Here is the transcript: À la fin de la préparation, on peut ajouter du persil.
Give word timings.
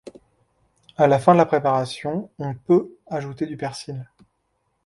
À 0.97 1.05
la 1.05 1.19
fin 1.19 1.33
de 1.33 1.37
la 1.37 1.45
préparation, 1.45 2.31
on 2.39 2.55
peut 2.55 2.97
ajouter 3.07 3.45
du 3.45 3.55
persil. 3.55 4.09